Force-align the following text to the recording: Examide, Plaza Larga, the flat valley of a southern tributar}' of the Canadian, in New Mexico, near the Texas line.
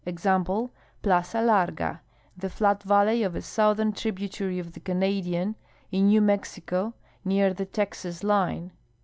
Examide, 0.03 0.71
Plaza 1.03 1.43
Larga, 1.43 2.01
the 2.35 2.49
flat 2.49 2.81
valley 2.81 3.21
of 3.21 3.35
a 3.35 3.41
southern 3.43 3.93
tributar}' 3.93 4.59
of 4.59 4.73
the 4.73 4.79
Canadian, 4.79 5.55
in 5.91 6.07
New 6.07 6.21
Mexico, 6.21 6.95
near 7.23 7.53
the 7.53 7.67
Texas 7.67 8.23
line. 8.23 8.71